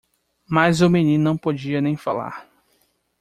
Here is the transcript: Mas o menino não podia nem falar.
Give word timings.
Mas 0.49 0.81
o 0.81 0.89
menino 0.89 1.23
não 1.23 1.37
podia 1.37 1.79
nem 1.79 1.95
falar. 1.95 2.47